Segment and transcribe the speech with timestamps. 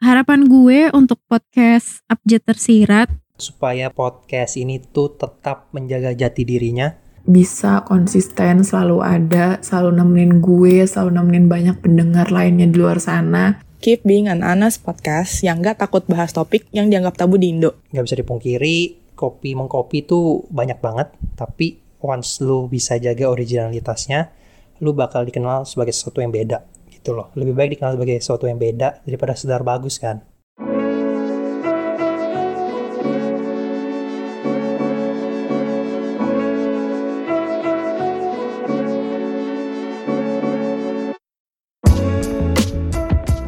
[0.00, 6.96] harapan gue untuk podcast Abjad Tersirat supaya podcast ini tuh tetap menjaga jati dirinya.
[7.28, 13.60] Bisa konsisten selalu ada selalu nemenin gue selalu nemenin banyak pendengar lainnya di luar sana.
[13.84, 17.84] Keep being an honest podcast yang gak takut bahas topik yang dianggap tabu di Indo.
[17.92, 24.32] Gak bisa dipungkiri, kopi mengkopi tuh banyak banget, tapi once lu bisa jaga originalitasnya,
[24.80, 27.32] lu bakal dikenal sebagai sesuatu yang beda gitu loh.
[27.32, 30.20] Lebih baik dikenal sebagai sesuatu yang beda daripada sedar bagus kan.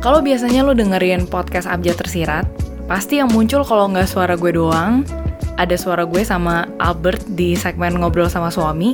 [0.02, 2.42] Kalau biasanya lo dengerin podcast Abjad Tersirat,
[2.90, 5.06] pasti yang muncul kalau nggak suara gue doang,
[5.54, 8.90] ada suara gue sama Albert di segmen Ngobrol sama Suami,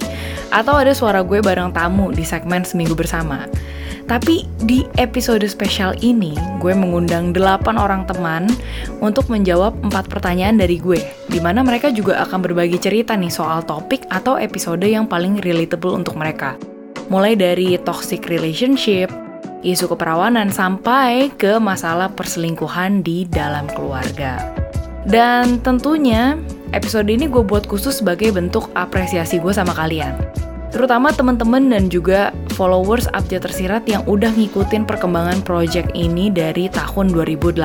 [0.53, 3.49] atau ada suara gue bareng tamu di segmen Seminggu Bersama.
[4.09, 6.33] Tapi di episode spesial ini,
[6.65, 8.49] gue mengundang 8 orang teman
[9.05, 10.97] untuk menjawab 4 pertanyaan dari gue,
[11.29, 15.93] di mana mereka juga akan berbagi cerita nih soal topik atau episode yang paling relatable
[15.93, 16.57] untuk mereka.
[17.13, 19.13] Mulai dari toxic relationship,
[19.61, 24.41] isu keperawanan sampai ke masalah perselingkuhan di dalam keluarga.
[25.05, 26.41] Dan tentunya
[26.73, 30.17] episode ini gue buat khusus sebagai bentuk apresiasi gue sama kalian.
[30.73, 37.15] Terutama teman-teman dan juga followers Abjad Tersirat yang udah ngikutin perkembangan project ini dari tahun
[37.15, 37.63] 2018.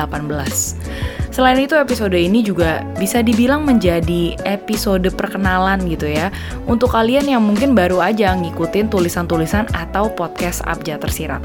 [1.34, 6.30] Selain itu episode ini juga bisa dibilang menjadi episode perkenalan gitu ya
[6.70, 11.42] Untuk kalian yang mungkin baru aja ngikutin tulisan-tulisan atau podcast Abjad Tersirat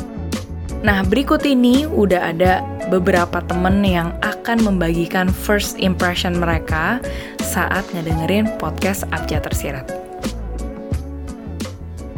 [0.79, 7.03] Nah, berikut ini udah ada beberapa temen yang akan membagikan first impression mereka
[7.43, 9.98] saat ngedengerin podcast Abjad Tersirat.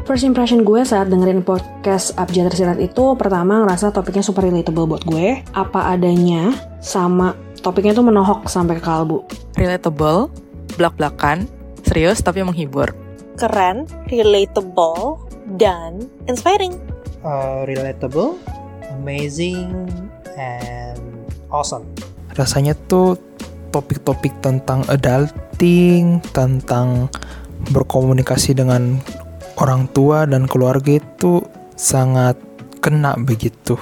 [0.01, 5.03] First impression gue saat dengerin podcast Abjad Tersirat itu pertama ngerasa topiknya super relatable buat
[5.05, 9.23] gue, apa adanya, sama topiknya tuh menohok sampai ke kalbu.
[9.55, 10.33] Relatable,
[10.75, 11.45] belak-belakan,
[11.85, 12.89] serius tapi menghibur.
[13.37, 15.21] Keren, relatable,
[15.55, 16.75] dan inspiring
[17.25, 18.37] uh, relatable,
[18.97, 19.89] amazing,
[20.37, 20.99] and
[21.53, 21.85] awesome.
[22.35, 23.17] Rasanya tuh
[23.71, 27.07] topik-topik tentang adulting, tentang
[27.71, 28.99] berkomunikasi dengan
[29.61, 31.45] orang tua dan keluarga itu
[31.77, 32.33] sangat
[32.81, 33.77] kena begitu.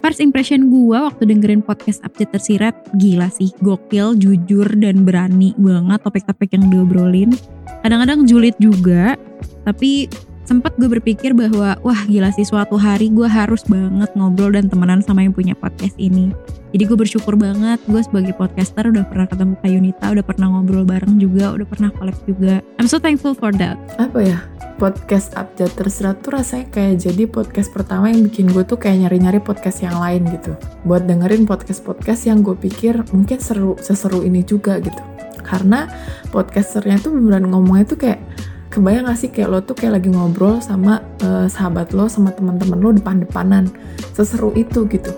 [0.00, 6.00] First impression gue waktu dengerin podcast update tersirat gila sih, gokil, jujur dan berani banget
[6.00, 7.36] topik-topik yang diobrolin.
[7.84, 9.20] Kadang-kadang julid juga,
[9.68, 10.08] tapi
[10.48, 15.04] sempat gue berpikir bahwa wah gila sih suatu hari gue harus banget ngobrol dan temenan
[15.04, 16.32] sama yang punya podcast ini.
[16.72, 20.88] Jadi gue bersyukur banget gue sebagai podcaster udah pernah ketemu Kak Yunita, udah pernah ngobrol
[20.88, 22.64] bareng juga, udah pernah collab juga.
[22.80, 23.76] I'm so thankful for that.
[24.00, 24.38] apa ya
[24.80, 29.42] podcast update terserah tuh rasanya kayak jadi podcast pertama yang bikin gue tuh kayak nyari-nyari
[29.44, 30.54] podcast yang lain gitu
[30.86, 35.02] buat dengerin podcast-podcast yang gue pikir mungkin seru seseru ini juga gitu
[35.42, 35.90] karena
[36.30, 38.22] podcasternya tuh beneran ngomongnya tuh kayak
[38.68, 42.78] kebayang gak sih kayak lo tuh kayak lagi ngobrol sama eh, sahabat lo sama teman-teman
[42.78, 43.72] lo depan-depanan
[44.12, 45.12] seseru itu gitu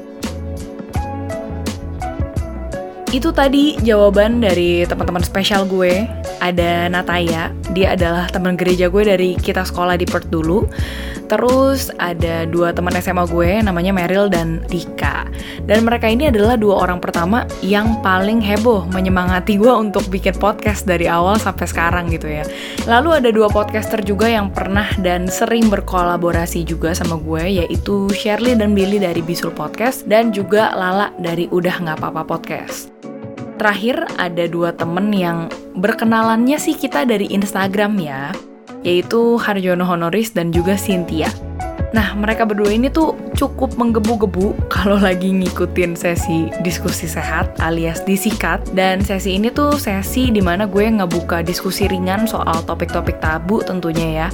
[3.11, 6.07] Itu tadi jawaban dari teman-teman spesial gue.
[6.39, 10.63] Ada Nataya, dia adalah teman gereja gue dari kita sekolah di Perth dulu.
[11.31, 15.31] Terus ada dua teman SMA gue, namanya Meryl dan Dika.
[15.63, 20.91] Dan mereka ini adalah dua orang pertama yang paling heboh menyemangati gue untuk bikin podcast
[20.91, 22.43] dari awal sampai sekarang gitu ya.
[22.91, 28.59] Lalu ada dua podcaster juga yang pernah dan sering berkolaborasi juga sama gue, yaitu Shirley
[28.59, 32.91] dan Billy dari Bisul Podcast dan juga Lala dari Udah Nggak Apa-apa Podcast.
[33.55, 35.47] Terakhir ada dua temen yang
[35.79, 38.33] berkenalannya sih kita dari Instagram ya,
[38.83, 41.29] yaitu Harjono Honoris dan juga Cynthia.
[41.91, 48.63] Nah, mereka berdua ini tuh cukup menggebu-gebu kalau lagi ngikutin sesi diskusi sehat alias disikat.
[48.71, 54.27] Dan sesi ini tuh sesi di mana gue ngebuka diskusi ringan soal topik-topik tabu tentunya
[54.27, 54.29] ya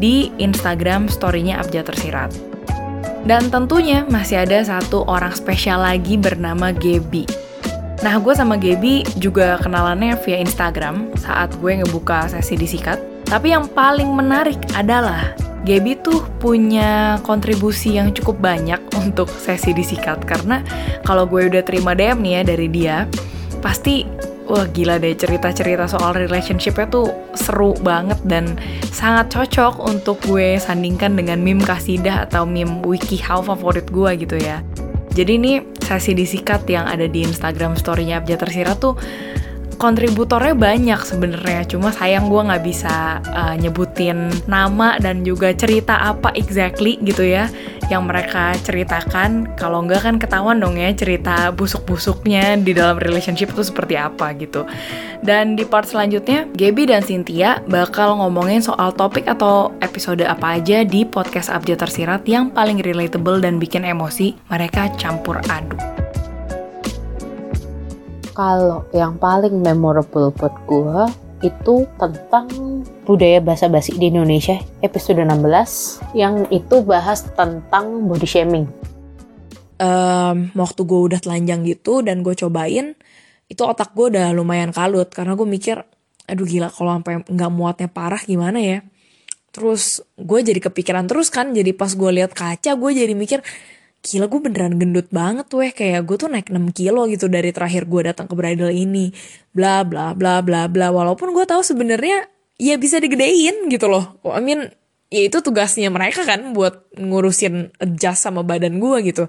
[0.00, 2.32] di Instagram story-nya Abjad Tersirat.
[3.22, 7.28] Dan tentunya masih ada satu orang spesial lagi bernama Gebi.
[8.02, 13.11] Nah, gue sama Gaby juga kenalannya via Instagram saat gue ngebuka sesi disikat.
[13.32, 15.32] Tapi yang paling menarik adalah
[15.64, 20.60] Gaby tuh punya kontribusi yang cukup banyak untuk sesi disikat karena
[21.08, 22.96] kalau gue udah terima DM nih ya dari dia,
[23.64, 24.04] pasti
[24.44, 28.52] wah gila deh cerita-cerita soal relationshipnya tuh seru banget dan
[28.92, 34.60] sangat cocok untuk gue sandingkan dengan meme kasidah atau meme WikiHow favorit gue gitu ya.
[35.16, 38.96] Jadi ini sesi disikat yang ada di Instagram story-nya Abjad Tersirat tuh
[39.82, 41.66] kontributornya banyak sebenarnya.
[41.66, 47.50] Cuma sayang gue nggak bisa uh, nyebutin nama dan juga cerita apa exactly gitu ya
[47.90, 49.58] yang mereka ceritakan.
[49.58, 54.62] Kalau enggak kan ketahuan dong ya cerita busuk-busuknya di dalam relationship itu seperti apa gitu.
[55.18, 60.86] Dan di part selanjutnya Gaby dan Cynthia bakal ngomongin soal topik atau episode apa aja
[60.86, 66.01] di podcast Abjad Tersirat yang paling relatable dan bikin emosi mereka campur aduk
[68.32, 70.98] kalau yang paling memorable buat gue
[71.42, 72.46] itu tentang
[73.04, 78.66] budaya bahasa basi di Indonesia episode 16 yang itu bahas tentang body shaming.
[79.82, 82.94] Um, waktu gue udah telanjang gitu dan gue cobain
[83.50, 85.82] itu otak gue udah lumayan kalut karena gue mikir
[86.30, 88.78] aduh gila kalau sampai nggak muatnya parah gimana ya
[89.50, 93.42] terus gue jadi kepikiran terus kan jadi pas gue lihat kaca gue jadi mikir
[94.02, 95.70] gila gue beneran gendut banget weh.
[95.70, 99.14] Kayak gue tuh naik 6 kilo gitu dari terakhir gue datang ke bridal ini.
[99.54, 100.90] Bla bla bla bla bla.
[100.90, 102.26] Walaupun gue tahu sebenarnya
[102.58, 104.18] ya bisa digedein gitu loh.
[104.26, 104.68] I mean
[105.12, 109.24] ya itu tugasnya mereka kan buat ngurusin adjust sama badan gue gitu.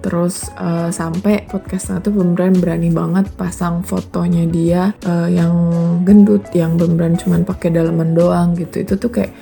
[0.00, 5.52] Terus uh, sampai podcastnya tuh beneran berani banget pasang fotonya dia uh, yang
[6.08, 8.80] gendut, yang beneran cuman pakai dalaman doang gitu.
[8.80, 9.32] Itu tuh kayak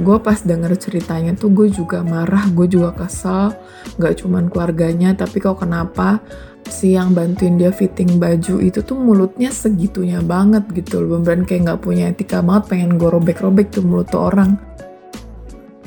[0.00, 3.54] gue pas denger ceritanya tuh gue juga marah gue juga kesel.
[4.00, 6.18] Gak cuman keluarganya tapi kok kenapa
[6.68, 11.20] si yang bantuin dia fitting baju itu tuh mulutnya segitunya banget gitu loh.
[11.20, 14.56] Beneran kayak nggak punya etika banget pengen gue robek-robek tuh mulut tuh orang.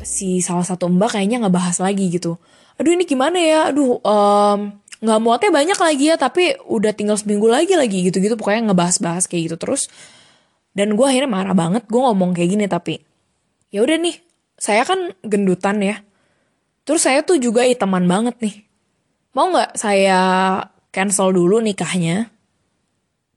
[0.04, 2.38] Si salah satu mbak kayaknya nggak bahas lagi gitu.
[2.78, 3.60] Aduh ini gimana ya?
[3.70, 4.60] Aduh um,
[5.04, 8.38] nggak muatnya banyak lagi ya tapi udah tinggal seminggu lagi lagi gitu-gitu.
[8.38, 9.90] Pokoknya ngebahas-bahas kayak gitu terus.
[10.74, 13.13] Dan gue akhirnya marah banget gue ngomong kayak gini tapi
[13.74, 14.22] ya udah nih
[14.62, 16.06] saya kan gendutan ya.
[16.86, 18.56] Terus saya tuh juga hitaman banget nih.
[19.34, 20.20] Mau nggak saya
[20.94, 22.30] cancel dulu nikahnya?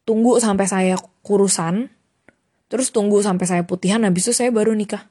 [0.04, 0.94] Tunggu sampai saya
[1.24, 1.88] kurusan.
[2.68, 5.08] Terus tunggu sampai saya putihan habis itu saya baru nikah.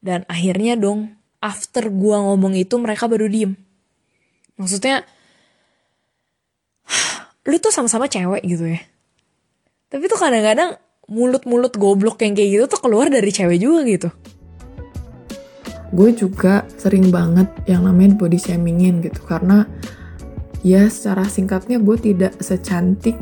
[0.00, 3.54] Dan akhirnya dong after gua ngomong itu mereka baru diem.
[4.56, 5.04] Maksudnya
[7.48, 8.80] lu tuh sama-sama cewek gitu ya.
[9.92, 14.08] Tapi tuh kadang-kadang mulut-mulut goblok yang kayak gitu tuh keluar dari cewek juga gitu.
[15.90, 19.66] Gue juga sering banget yang namanya body shamingin gitu karena
[20.62, 23.18] ya secara singkatnya gue tidak secantik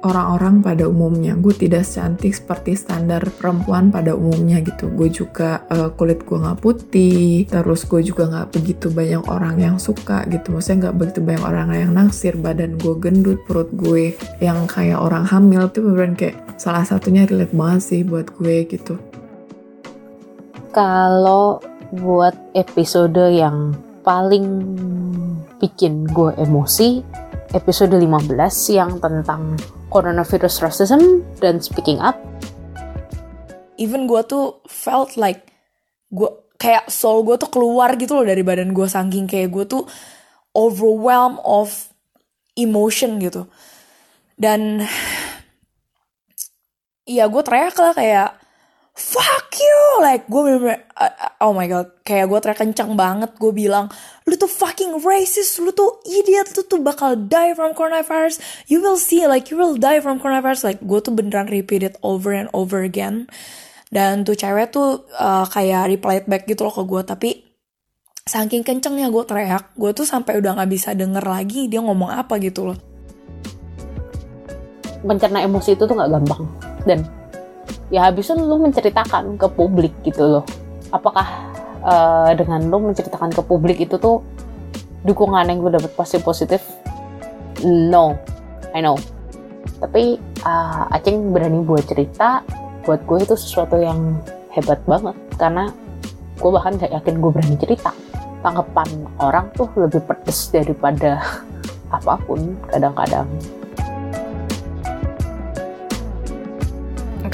[0.00, 1.36] orang-orang pada umumnya.
[1.36, 4.88] Gue tidak secantik seperti standar perempuan pada umumnya gitu.
[4.92, 9.76] Gue juga uh, kulit gue nggak putih, terus gue juga nggak begitu banyak orang yang
[9.76, 10.56] suka gitu.
[10.56, 12.34] Maksudnya nggak begitu banyak orang yang naksir.
[12.40, 17.52] Badan gue gendut, perut gue yang kayak orang hamil tuh beneran kayak salah satunya relate
[17.52, 18.96] banget sih buat gue gitu.
[20.70, 21.60] Kalau
[21.90, 23.74] buat episode yang
[24.06, 24.46] paling
[25.60, 27.04] bikin gue emosi
[27.52, 28.30] episode 15
[28.70, 29.58] yang tentang
[29.90, 32.16] coronavirus racism dan speaking up.
[33.76, 35.50] Even gue tuh felt like
[36.08, 39.84] gue kayak soul gue tuh keluar gitu loh dari badan gue saking kayak gue tuh
[40.56, 41.92] overwhelmed of
[42.56, 43.44] emotion gitu.
[44.40, 44.80] Dan
[47.12, 48.39] iya gue teriak lah kayak
[49.00, 49.80] fuck you.
[50.04, 51.88] Like gue bener-bener uh, oh my god.
[52.04, 53.32] Kayak gue teriak kencang banget.
[53.40, 53.88] Gue bilang
[54.28, 55.56] lu tuh fucking racist.
[55.64, 56.52] Lu tuh idiot.
[56.52, 58.38] Lu tuh bakal die from coronavirus.
[58.68, 60.68] You will see like you will die from coronavirus.
[60.68, 63.26] Like gue tuh beneran repeat it over and over again.
[63.88, 67.30] Dan tuh cewek tuh uh, kayak reply back gitu loh ke gue tapi
[68.22, 72.38] saking kencengnya gue teriak gue tuh sampai udah nggak bisa denger lagi dia ngomong apa
[72.38, 72.78] gitu loh.
[75.02, 76.42] Mencerna emosi itu tuh nggak gampang
[76.86, 77.02] dan
[77.90, 80.44] ya habis itu lu menceritakan ke publik gitu loh.
[80.94, 81.26] Apakah
[81.82, 84.22] uh, dengan lu menceritakan ke publik itu tuh
[85.02, 86.62] dukungan yang gue dapet pasti positif?
[87.66, 88.14] No.
[88.70, 88.96] I know.
[89.82, 90.16] Tapi
[90.46, 92.46] uh, Aceng berani buat cerita
[92.86, 94.22] buat gue itu sesuatu yang
[94.54, 95.18] hebat banget.
[95.34, 95.68] Karena
[96.38, 97.90] gue bahkan gak yakin gue berani cerita.
[98.40, 98.88] Tanggapan
[99.20, 101.20] orang tuh lebih pedes daripada
[101.96, 103.26] apa pun kadang-kadang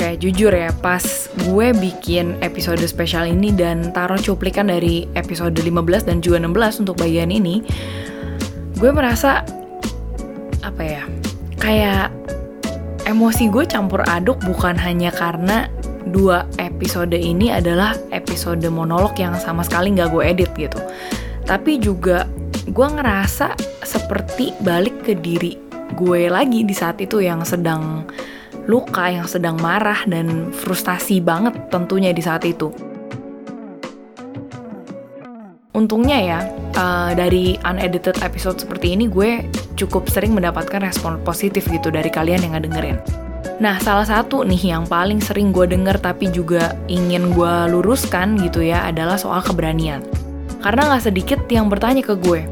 [0.07, 1.03] Oke, jujur ya, pas
[1.51, 7.03] gue bikin episode spesial ini dan taruh cuplikan dari episode 15 dan juga 16 untuk
[7.03, 7.67] bagian ini,
[8.79, 9.43] gue merasa
[10.63, 11.03] apa ya?
[11.59, 12.15] Kayak
[13.03, 15.67] emosi gue campur aduk bukan hanya karena
[16.15, 20.79] dua episode ini adalah episode monolog yang sama sekali nggak gue edit gitu.
[21.51, 22.31] Tapi juga
[22.71, 25.59] gue ngerasa seperti balik ke diri
[25.99, 28.07] gue lagi di saat itu yang sedang
[28.67, 32.71] luka, yang sedang marah dan frustasi banget tentunya di saat itu.
[35.77, 36.41] Untungnya ya,
[36.75, 39.45] uh, dari unedited episode seperti ini gue
[39.77, 42.99] cukup sering mendapatkan respon positif gitu dari kalian yang ngedengerin.
[43.57, 48.61] Nah, salah satu nih yang paling sering gue denger tapi juga ingin gue luruskan gitu
[48.61, 50.05] ya adalah soal keberanian.
[50.61, 52.45] Karena gak sedikit yang bertanya ke gue,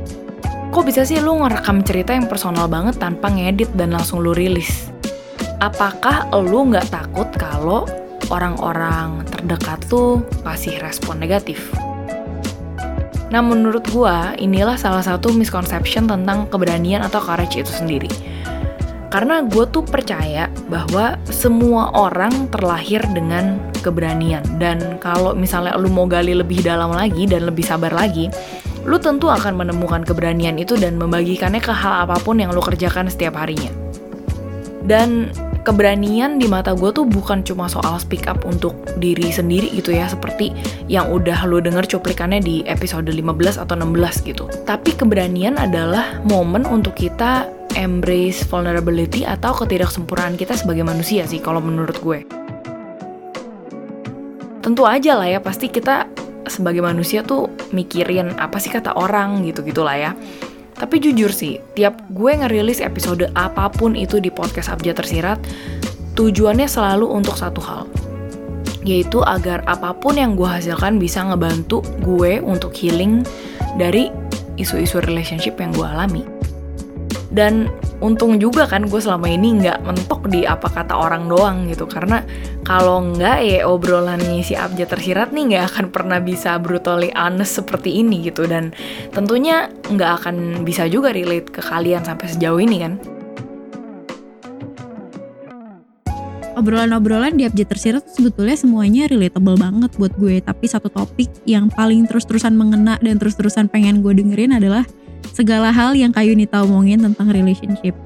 [0.72, 4.88] kok bisa sih lu ngerekam cerita yang personal banget tanpa ngedit dan langsung lu rilis?
[5.64, 7.88] Apakah lu gak takut kalau
[8.28, 11.72] orang-orang terdekat tuh kasih respon negatif?
[13.32, 18.12] Nah menurut gue inilah salah satu misconception tentang keberanian atau courage itu sendiri.
[19.08, 26.04] Karena gue tuh percaya bahwa semua orang terlahir dengan keberanian dan kalau misalnya lu mau
[26.04, 28.28] gali lebih dalam lagi dan lebih sabar lagi,
[28.84, 33.08] lu tentu akan menemukan keberanian itu dan membagikannya ke hal apa pun yang lu kerjakan
[33.08, 33.72] setiap harinya.
[34.84, 35.32] Dan
[35.64, 40.04] keberanian di mata gue tuh bukan cuma soal speak up untuk diri sendiri gitu ya
[40.06, 40.52] seperti
[40.92, 44.44] yang udah lo denger cuplikannya di episode 15 atau 16 gitu.
[44.68, 51.64] Tapi keberanian adalah momen untuk kita embrace vulnerability atau ketidaksempurnaan kita sebagai manusia sih kalau
[51.64, 52.20] menurut gue.
[54.60, 56.08] Tentu aja lah ya pasti kita
[56.44, 60.12] sebagai manusia tuh mikirin apa sih kata orang gitu gitulah ya
[60.74, 65.38] tapi jujur sih, tiap gue ngerilis episode apa pun itu di podcast Abjad Tersirat,
[66.18, 67.86] tujuannya selalu untuk satu hal.
[68.82, 73.22] Yaitu agar apa pun yang gue hasilkan bisa ngebantu gue untuk healing
[73.78, 74.10] dari
[74.58, 76.33] isu-isu relationship yang gue alami.
[77.34, 77.66] Dan
[77.98, 81.90] untung juga kan gue selama ini nggak mentok di apa kata orang doang gitu.
[81.90, 82.22] Karena
[82.62, 87.98] kalau nggak ya obrolannya si Abjad tersirat nih nggak akan pernah bisa brutally honest seperti
[87.98, 88.46] ini gitu.
[88.46, 88.70] Dan
[89.10, 92.94] tentunya nggak akan bisa juga relate ke kalian sampai sejauh ini kan.
[96.54, 100.38] Obrolan-obrolan di Abjad Tersirat sebetulnya semuanya relatable banget buat gue.
[100.38, 104.86] Tapi satu topik yang paling terus-terusan mengena dan terus-terusan pengen gue dengerin adalah
[105.34, 107.98] segala hal yang Kak Yunita omongin tentang relationship.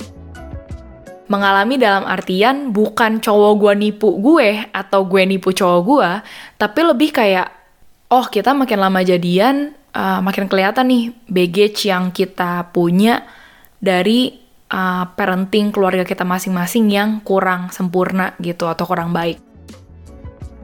[1.28, 6.11] Mengalami dalam artian bukan cowok gue nipu gue atau gue nipu cowok gue,
[6.56, 7.52] tapi lebih kayak,
[8.08, 13.28] oh kita makin lama jadian, uh, makin kelihatan nih baggage yang kita punya
[13.76, 14.40] dari
[14.73, 19.37] uh, parenting keluarga kita masing-masing yang kurang sempurna gitu atau kurang baik.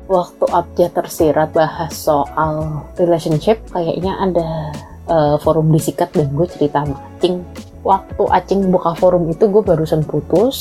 [0.08, 4.72] Waktu update tersirat bahas soal relationship, kayaknya ada
[5.08, 7.44] uh, forum disikat dan gue cerita sama Acing.
[7.84, 10.56] Waktu Acing buka forum itu gue barusan putus.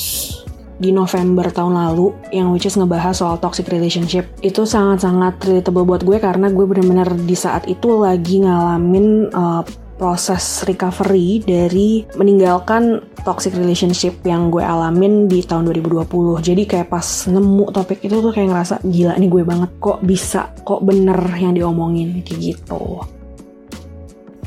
[0.74, 6.02] Di November tahun lalu yang which is ngebahas soal toxic relationship itu sangat-sangat relatable buat
[6.02, 9.62] gue karena gue bener-bener di saat itu lagi ngalamin uh,
[9.94, 17.06] proses recovery dari meninggalkan toxic relationship yang gue alamin di tahun 2020 jadi kayak pas
[17.30, 21.54] nemu topik itu tuh kayak ngerasa gila nih gue banget kok bisa kok bener yang
[21.54, 23.06] diomongin kayak gitu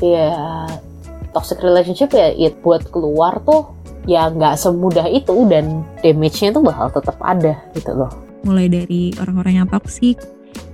[0.00, 0.30] ya
[1.32, 3.74] toxic relationship ya, ya buat keluar tuh
[4.08, 8.10] ya nggak semudah itu dan damage-nya tuh bakal tetap ada gitu loh.
[8.46, 10.16] Mulai dari orang-orang yang toxic,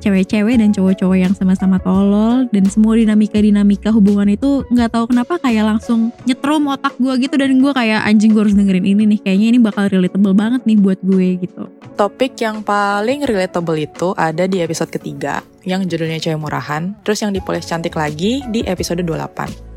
[0.05, 5.65] cewek-cewek dan cowok-cowok yang sama-sama tolol dan semua dinamika-dinamika hubungan itu nggak tahu kenapa kayak
[5.65, 9.19] langsung nyetrum otak gue gitu dan gue kayak anjing gue harus dengerin ini nih.
[9.25, 11.63] Kayaknya ini bakal relatable banget nih buat gue gitu.
[11.97, 17.33] Topik yang paling relatable itu ada di episode ketiga yang judulnya cewek murahan, terus yang
[17.33, 19.75] dipoles cantik lagi di episode 28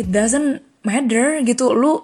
[0.00, 1.76] it doesn't matter gitu.
[1.76, 2.00] Lu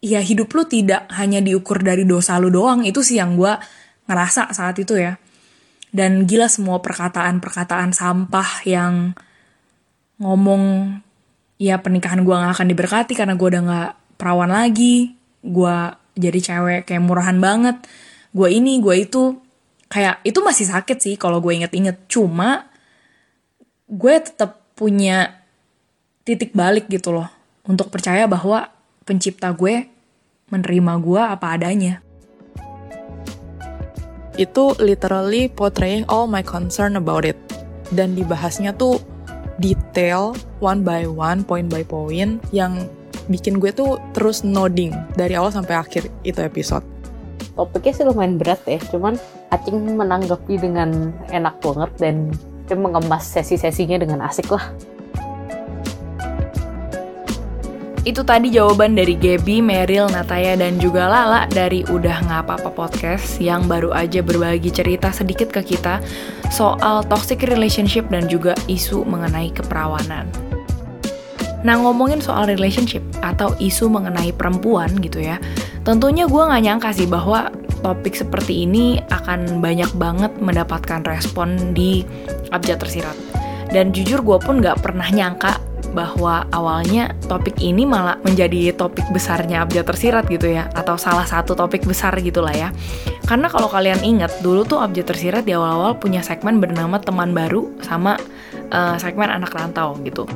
[0.00, 2.88] ya hidup lu tidak hanya diukur dari dosa lu doang.
[2.88, 3.52] Itu sih yang gue
[4.08, 5.20] ngerasa saat itu ya
[5.90, 9.14] dan gila semua perkataan-perkataan sampah yang
[10.22, 10.96] ngomong
[11.60, 15.18] ya pernikahan gue gak akan diberkati karena gue udah gak perawan lagi.
[15.42, 15.76] Gue
[16.14, 17.82] jadi cewek kayak murahan banget.
[18.30, 19.36] Gue ini gue itu.
[19.90, 22.06] Kayak itu masih sakit sih kalau gue inget-inget.
[22.06, 22.70] Cuma
[23.90, 25.42] gue tetap punya
[26.22, 27.26] titik balik gitu loh
[27.66, 28.70] untuk percaya bahwa
[29.02, 29.90] pencipta gue
[30.54, 31.98] menerima gue apa adanya.
[34.38, 37.38] Itu literally portraying all my concern about it.
[37.90, 39.02] Dan dibahasnya tuh
[39.58, 42.86] detail, one by one, point by point, yang
[43.26, 46.82] bikin gue tuh terus nodding dari awal sampai akhir itu episode.
[47.54, 49.18] Topiknya sih lumayan berat ya, cuman
[49.50, 52.30] Acing menanggapi dengan enak banget dan
[52.70, 54.62] dia mengemas sesi-sesinya dengan asik lah.
[58.00, 63.36] Itu tadi jawaban dari Gaby, Meryl, Nataya, dan juga Lala dari Udah Ngapa Apa Podcast
[63.36, 66.00] yang baru aja berbagi cerita sedikit ke kita
[66.48, 70.24] soal toxic relationship dan juga isu mengenai keperawanan.
[71.60, 75.36] Nah ngomongin soal relationship atau isu mengenai perempuan gitu ya,
[75.84, 77.52] tentunya gue gak nyangka sih bahwa
[77.84, 82.08] topik seperti ini akan banyak banget mendapatkan respon di
[82.48, 83.12] abjad tersirat.
[83.68, 85.60] Dan jujur gue pun gak pernah nyangka
[85.90, 91.58] bahwa awalnya topik ini malah menjadi topik besarnya Abjad Tersirat gitu ya atau salah satu
[91.58, 92.68] topik besar gitulah ya.
[93.26, 97.70] Karena kalau kalian ingat dulu tuh Abjad Tersirat di awal-awal punya segmen bernama teman baru
[97.82, 98.18] sama
[98.70, 100.26] uh, segmen anak rantau gitu.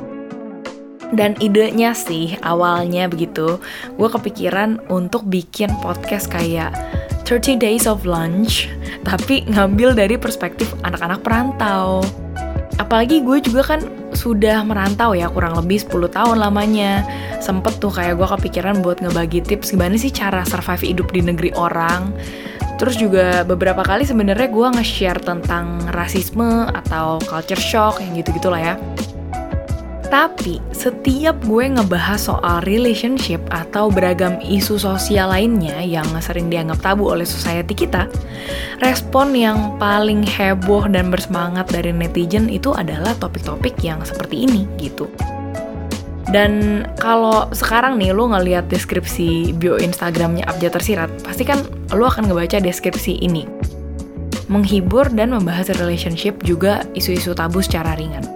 [1.13, 3.61] Dan idenya sih awalnya begitu,
[3.93, 6.73] gue kepikiran untuk bikin podcast kayak
[7.29, 8.65] 30 Days of Lunch,
[9.05, 12.01] tapi ngambil dari perspektif anak-anak perantau.
[12.81, 13.81] Apalagi gue juga kan
[14.15, 17.05] sudah merantau ya kurang lebih 10 tahun lamanya.
[17.43, 21.51] Sempet tuh kayak gue kepikiran buat ngebagi tips gimana sih cara survive hidup di negeri
[21.53, 22.15] orang.
[22.75, 28.73] Terus juga beberapa kali sebenarnya gue nge-share tentang rasisme atau culture shock yang gitu-gitu lah
[28.73, 28.75] ya.
[30.05, 37.09] Tapi setiap gue ngebahas soal relationship atau beragam isu sosial lainnya yang sering dianggap tabu
[37.09, 38.05] oleh society kita,
[38.85, 45.09] respon yang paling heboh dan bersemangat dari netizen itu adalah topik-topik yang seperti ini gitu.
[46.29, 51.61] Dan kalau sekarang nih lo ngeliat deskripsi bio Instagramnya Abjad Tersirat, pasti kan
[51.93, 53.45] lo akan ngebaca deskripsi ini.
[54.51, 58.34] Menghibur dan membahas relationship juga isu-isu tabu secara ringan.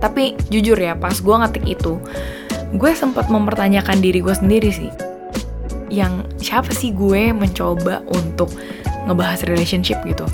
[0.00, 1.96] Tapi jujur ya, pas gue ngetik itu,
[2.76, 4.90] gue sempat mempertanyakan diri gue sendiri sih.
[5.88, 8.52] Yang siapa sih gue mencoba untuk
[9.06, 10.26] ngebahas relationship gitu.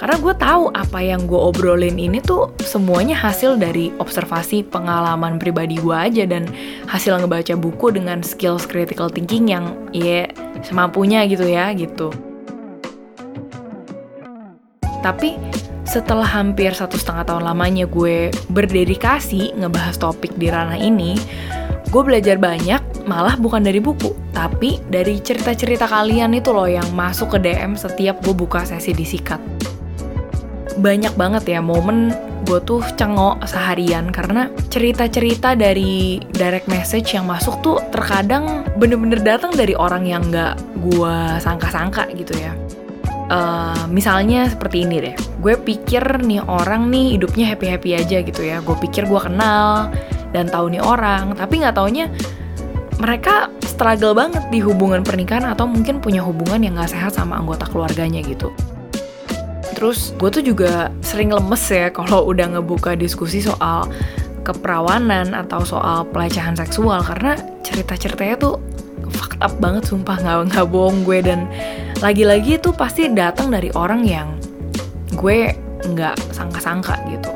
[0.00, 5.76] Karena gue tahu apa yang gue obrolin ini tuh semuanya hasil dari observasi pengalaman pribadi
[5.76, 6.48] gue aja dan
[6.88, 10.24] hasil ngebaca buku dengan skills critical thinking yang ya
[10.64, 12.08] semampunya gitu ya gitu.
[15.04, 15.36] Tapi
[15.90, 21.18] setelah hampir satu setengah tahun lamanya gue berdedikasi ngebahas topik di ranah ini,
[21.90, 22.78] gue belajar banyak
[23.10, 28.22] malah bukan dari buku, tapi dari cerita-cerita kalian itu loh yang masuk ke DM setiap
[28.22, 29.42] gue buka sesi disikat.
[30.78, 32.14] Banyak banget ya momen
[32.46, 39.50] gue tuh cengok seharian karena cerita-cerita dari direct message yang masuk tuh terkadang bener-bener datang
[39.50, 42.54] dari orang yang gak gue sangka-sangka gitu ya.
[43.30, 48.42] Uh, misalnya seperti ini deh, gue pikir nih orang nih hidupnya happy happy aja gitu
[48.42, 48.58] ya.
[48.58, 49.94] Gue pikir gue kenal
[50.34, 52.10] dan tahu nih orang, tapi nggak taunya
[53.00, 57.64] mereka struggle banget di hubungan pernikahan atau mungkin punya hubungan yang gak sehat sama anggota
[57.64, 58.52] keluarganya gitu.
[59.72, 63.88] Terus gue tuh juga sering lemes ya kalau udah ngebuka diskusi soal
[64.44, 68.60] keperawanan atau soal pelecehan seksual karena cerita-ceritanya tuh
[69.20, 71.44] fucked up banget sumpah nggak nggak bohong gue dan
[72.00, 74.40] lagi-lagi itu pasti datang dari orang yang
[75.12, 75.52] gue
[75.84, 77.28] nggak sangka-sangka gitu.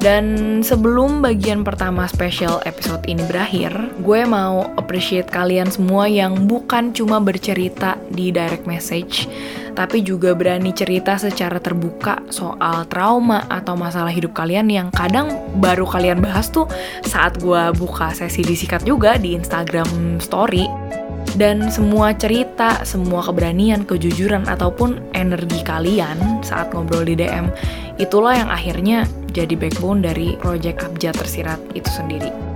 [0.00, 3.68] Dan sebelum bagian pertama special episode ini berakhir,
[4.00, 9.28] gue mau appreciate kalian semua yang bukan cuma bercerita di direct message,
[9.80, 15.88] tapi juga berani cerita secara terbuka soal trauma atau masalah hidup kalian yang kadang baru
[15.88, 16.68] kalian bahas tuh
[17.08, 20.68] saat gue buka sesi disikat juga di Instagram story.
[21.30, 27.48] Dan semua cerita, semua keberanian, kejujuran, ataupun energi kalian saat ngobrol di DM,
[28.02, 32.49] itulah yang akhirnya jadi backbone dari project Abjad Tersirat itu sendiri.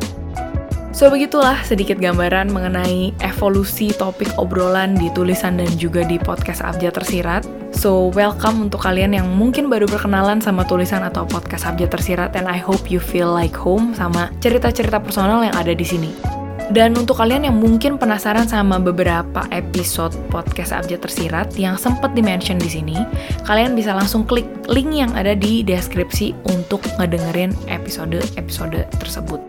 [0.95, 6.95] So begitulah sedikit gambaran mengenai evolusi topik obrolan di tulisan dan juga di podcast Abjad
[7.03, 7.43] Tersirat.
[7.75, 12.47] So welcome untuk kalian yang mungkin baru berkenalan sama tulisan atau podcast Abjad Tersirat and
[12.47, 16.15] I hope you feel like home sama cerita-cerita personal yang ada di sini.
[16.71, 22.55] Dan untuk kalian yang mungkin penasaran sama beberapa episode podcast Abjad Tersirat yang sempat dimention
[22.55, 23.03] di sini,
[23.43, 29.43] kalian bisa langsung klik link yang ada di deskripsi untuk ngedengerin episode-episode tersebut.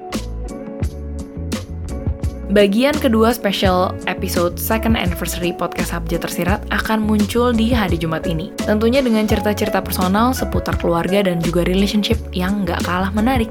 [2.54, 8.54] Bagian kedua special episode second anniversary podcast Abjad Tersirat akan muncul di hari Jumat ini.
[8.62, 13.50] Tentunya dengan cerita-cerita personal seputar keluarga dan juga relationship yang gak kalah menarik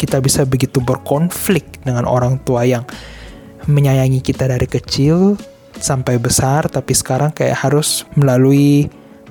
[0.00, 2.88] kita bisa begitu berkonflik dengan orang tua yang
[3.68, 5.36] menyayangi kita dari kecil
[5.76, 8.88] sampai besar tapi sekarang kayak harus melalui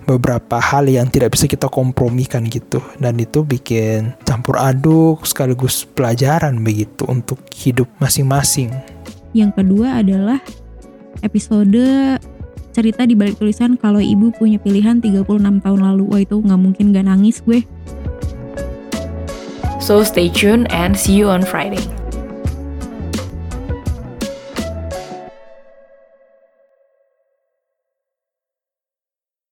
[0.10, 6.66] beberapa hal yang tidak bisa kita kompromikan gitu dan itu bikin campur aduk sekaligus pelajaran
[6.66, 8.74] begitu untuk hidup masing-masing.
[9.38, 10.42] Yang kedua adalah
[11.22, 11.78] episode
[12.74, 16.04] cerita di balik tulisan kalau ibu punya pilihan 36 tahun lalu.
[16.10, 17.62] Wah itu nggak mungkin gak nangis gue.
[19.78, 21.99] So stay tuned and see you on Friday.